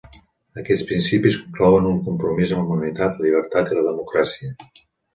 Aquests 0.61 0.85
principis 0.91 1.37
inclouen 1.41 1.91
un 1.91 2.01
compromís 2.09 2.57
amb 2.57 2.65
la 2.65 2.73
humanitat, 2.81 3.23
la 3.23 3.31
llibertat 3.31 3.71
i 3.77 3.81
la 3.81 3.89
democràcia. 3.93 4.55